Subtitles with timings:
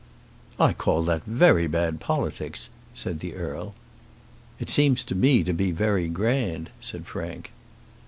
[0.59, 3.75] "I call that very bad politics," said the Earl.
[4.59, 7.51] "It seems to me to be very grand," said Frank.